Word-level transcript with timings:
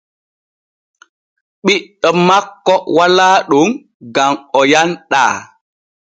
Ɓiɗɗo 1.65 2.09
makko 2.27 2.73
walaa 2.95 3.37
ɗon 3.49 3.67
gam 4.13 4.33
o 4.57 4.61
yanɗaa. 4.71 5.33